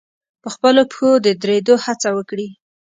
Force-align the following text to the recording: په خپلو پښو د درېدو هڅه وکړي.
په 0.41 0.49
خپلو 0.55 0.81
پښو 0.91 1.09
د 1.25 1.27
درېدو 1.43 1.75
هڅه 1.85 2.09
وکړي. 2.17 2.49